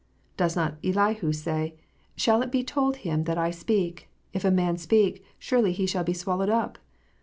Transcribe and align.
Does 0.35 0.55
not 0.55 0.77
Elihu 0.83 1.31
say," 1.31 1.75
Shall 2.15 2.41
it 2.41 2.51
be 2.51 2.63
told 2.63 2.95
Him 2.95 3.25
that 3.25 3.37
I 3.37 3.51
speak 3.51 4.09
*? 4.19 4.33
If 4.33 4.43
a 4.43 4.49
man 4.49 4.77
speak, 4.79 5.23
surely 5.37 5.73
he 5.73 5.85
shall 5.85 6.03
be 6.03 6.13
swallowed 6.13 6.49
up 6.49 6.79